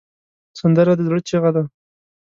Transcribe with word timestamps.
سندره 0.59 0.93
د 0.97 0.99
زړه 1.07 1.19
چیغه 1.27 1.51
ده 1.55 1.63